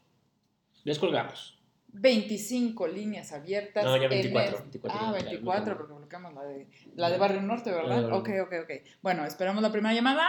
[0.85, 1.59] descolgamos.
[1.97, 3.85] 25 líneas abiertas.
[3.85, 5.77] No, ya en 24, el- 24, ah, ya, 24, ya.
[5.79, 6.67] porque bloqueamos la de,
[6.97, 8.13] la de Barrio Norte, ¿verdad?
[8.13, 8.71] Ok, ok, ok.
[9.01, 10.29] Bueno, esperamos la primera llamada.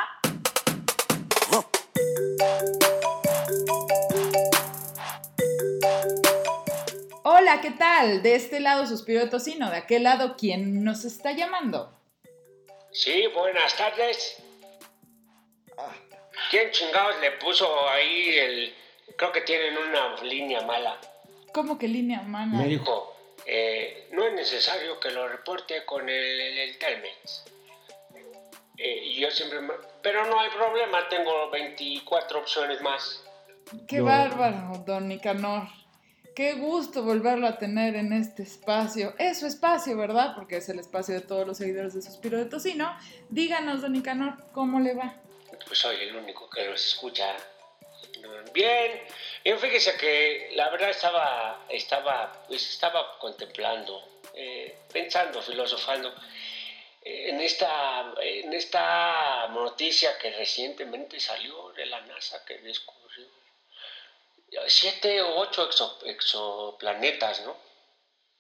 [7.47, 8.23] Hola, ¿qué tal?
[8.23, 11.93] De este lado Suspiro de Tocino, de aquel lado, ¿quién nos está llamando?
[12.91, 14.37] Sí, buenas tardes.
[16.49, 18.75] ¿Quién chingados le puso ahí el...
[19.15, 20.97] Creo que tienen una línea mala.
[21.53, 22.57] ¿Cómo que línea humana?
[22.57, 27.43] Me dijo, Dijo, eh, no es necesario que lo reporte con el, el, el Telmex.
[28.75, 29.61] Eh, y yo siempre...
[29.61, 33.23] me- Pero no hay problema, tengo 24 opciones más.
[33.87, 34.05] Qué No.
[34.05, 35.67] bárbaro, don Nicanor.
[36.36, 39.15] Qué gusto volverlo a tener en este espacio.
[39.17, 40.36] Es su espacio, ¿verdad?
[40.36, 42.93] Porque es el espacio de todos los seguidores de Suspiro de Tocino.
[43.29, 45.15] Díganos, don Nicanor, ¿cómo le va?
[45.65, 47.38] Pues soy el único que los escucha.
[48.53, 49.01] Bien.
[49.45, 56.13] Y fíjese que la verdad estaba, estaba, pues estaba contemplando, eh, pensando, filosofando
[57.01, 63.04] eh, en esta, en esta noticia que recientemente salió de la NASA que descubrió
[64.67, 67.55] siete o ocho exo- exoplanetas, ¿no?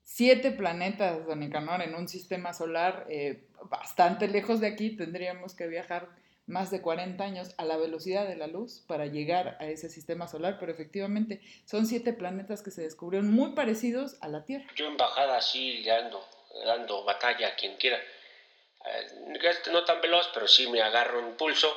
[0.03, 4.95] Siete planetas, don Nicanor, en un sistema solar eh, bastante lejos de aquí.
[4.95, 6.07] Tendríamos que viajar
[6.45, 10.27] más de 40 años a la velocidad de la luz para llegar a ese sistema
[10.27, 14.67] solar, pero efectivamente son siete planetas que se descubrieron muy parecidos a la Tierra.
[14.75, 16.23] yo en bajada así dando,
[16.63, 17.97] dando batalla a quien quiera.
[17.97, 19.39] Eh,
[19.71, 21.75] no tan veloz, pero sí me agarro en pulso.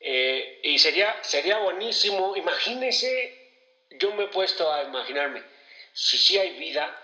[0.00, 3.39] Eh, y sería, sería buenísimo, imagínese,
[3.98, 5.42] yo me he puesto a imaginarme,
[5.92, 6.96] si sí hay vida,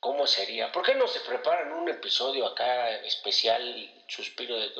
[0.00, 0.72] ¿cómo sería?
[0.72, 4.70] ¿Por qué no se preparan un episodio acá especial, suspiro de...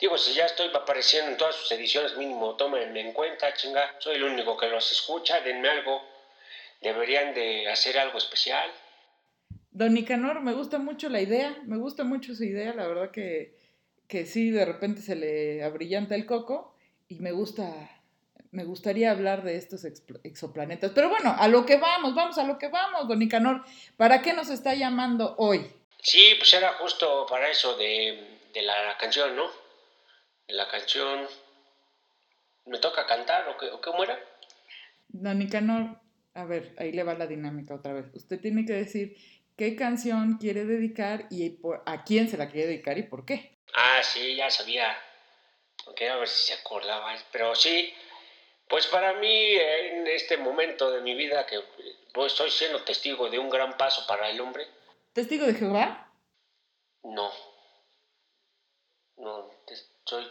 [0.00, 4.16] Digo, si ya estoy apareciendo en todas sus ediciones, mínimo, tómenme en cuenta, chinga, soy
[4.16, 6.02] el único que los escucha, denme algo,
[6.80, 8.70] deberían de hacer algo especial.
[9.72, 13.56] Don Nicanor, me gusta mucho la idea, me gusta mucho su idea, la verdad que,
[14.08, 16.76] que sí, de repente se le abrillanta el coco
[17.08, 17.99] y me gusta,
[18.52, 20.92] me gustaría hablar de estos exoplanetas.
[20.94, 23.64] Pero bueno, a lo que vamos, vamos a lo que vamos, don Nicanor.
[23.96, 25.70] ¿Para qué nos está llamando hoy?
[26.02, 29.46] Sí, pues era justo para eso de, de la canción, ¿no?
[30.48, 31.26] De la canción.
[32.66, 34.18] ¿Me toca cantar o, qué, o cómo era?
[35.08, 35.96] Don Nicanor,
[36.34, 38.06] a ver, ahí le va la dinámica otra vez.
[38.14, 39.16] Usted tiene que decir
[39.56, 43.56] qué canción quiere dedicar y por- a quién se la quiere dedicar y por qué.
[43.74, 44.96] Ah, sí, ya sabía.
[45.86, 47.14] Ok, a ver si se acordaba.
[47.32, 47.92] Pero sí,
[48.70, 51.60] pues para mí, en este momento de mi vida, que
[52.14, 54.66] pues, estoy siendo testigo de un gran paso para el hombre,
[55.12, 56.08] ¿Testigo de Jehová?
[57.02, 57.32] no.
[59.16, 60.26] No, te- soy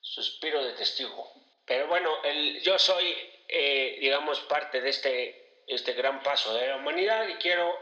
[0.00, 1.32] suspiro de testigo.
[1.64, 3.14] Pero bueno, el, yo soy,
[3.46, 7.72] eh, digamos, parte de este, este gran paso de la humanidad y quiero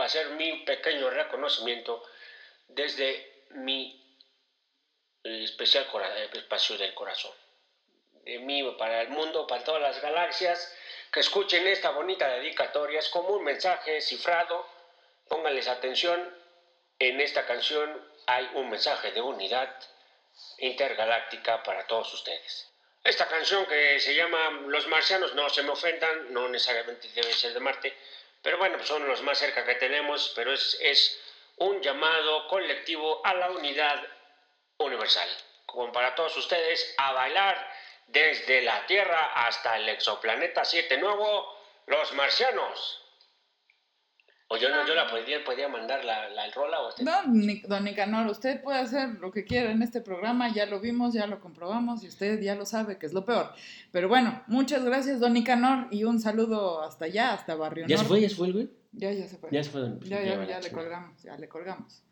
[0.00, 2.02] hacer mi pequeño reconocimiento
[2.66, 4.02] desde mi
[5.24, 5.86] eh, especial
[6.32, 7.32] espacio del corazón.
[8.24, 10.74] De mí para el mundo, para todas las galaxias,
[11.12, 12.98] que escuchen esta bonita dedicatoria.
[13.00, 14.66] Es como un mensaje cifrado.
[15.28, 16.34] Pónganles atención.
[16.98, 19.74] En esta canción hay un mensaje de unidad
[20.58, 22.68] intergaláctica para todos ustedes.
[23.04, 27.52] Esta canción que se llama Los Marcianos, no se me ofendan, no necesariamente debe ser
[27.52, 27.96] de Marte,
[28.42, 31.20] pero bueno, pues son los más cerca que tenemos, pero es, es
[31.56, 34.06] un llamado colectivo a la unidad
[34.78, 35.28] universal.
[35.66, 37.72] Como para todos ustedes, a bailar
[38.08, 41.44] desde la Tierra hasta el exoplaneta 7 nuevo,
[41.86, 42.98] los marcianos.
[44.48, 47.04] O yo no, yo la podía, podía mandar la, la rola o usted?
[47.04, 50.78] No, Ni- don Nicanor, usted puede hacer lo que quiera en este programa, ya lo
[50.78, 53.50] vimos, ya lo comprobamos y usted ya lo sabe, que es lo peor.
[53.92, 58.02] Pero bueno, muchas gracias, don Nicanor, y un saludo hasta allá, hasta Barrio ¿Ya se
[58.02, 58.08] Norte.
[58.08, 58.20] fue?
[58.20, 58.70] ¿Ya se fue el güey?
[58.92, 59.48] Ya, ya se fue.
[59.50, 59.80] Ya se fue.
[59.80, 62.02] don- ya, ya ya, ya le colgamos, ya le colgamos.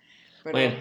[0.42, 0.76] Pero, Bueno,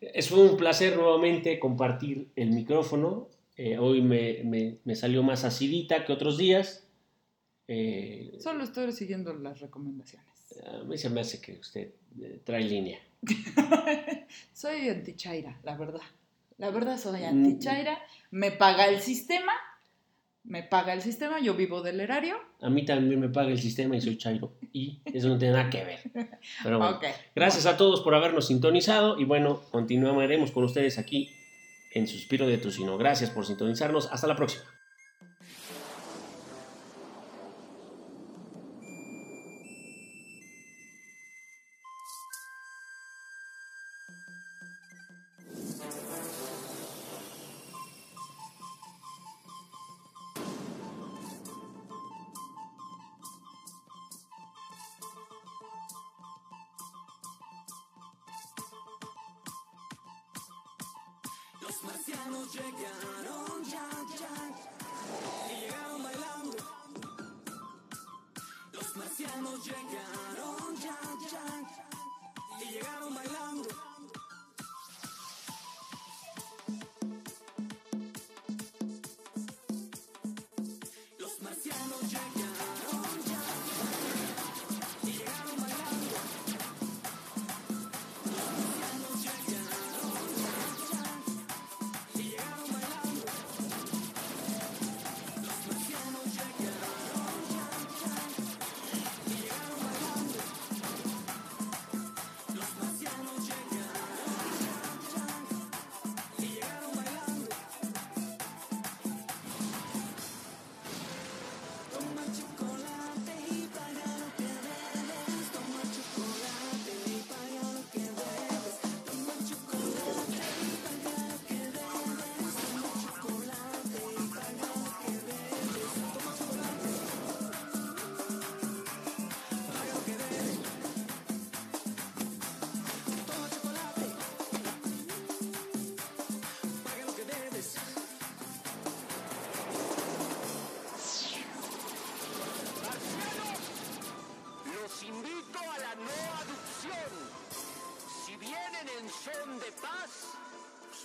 [0.00, 3.28] es un placer nuevamente compartir el micrófono.
[3.56, 6.86] Eh, hoy me, me- me salió más acidita que otros días.
[7.68, 10.26] Eh, solo estoy siguiendo las recomendaciones.
[10.66, 11.90] a mí se me hace que usted
[12.20, 12.98] eh, trae línea.
[14.52, 16.00] soy antichaira, la verdad.
[16.58, 17.24] La verdad soy Mm.
[17.24, 17.98] antichaira.
[18.30, 19.52] Me paga el sistema.
[20.44, 21.40] Me paga el sistema.
[21.40, 22.36] Yo vivo del erario.
[22.60, 24.52] A mí también me paga el sistema y soy chairo.
[24.72, 26.00] Y eso no tiene nada que ver.
[26.62, 27.00] Pero bueno,
[27.34, 29.18] gracias a todos por habernos sintonizado.
[29.18, 31.30] Y bueno, continuaremos con ustedes aquí
[31.94, 32.98] en Suspiro de Tocino.
[32.98, 34.08] Gracias por sintonizarnos.
[34.12, 34.73] Hasta la próxima.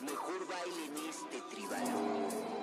[0.02, 2.59] Mejor baile en este tribal.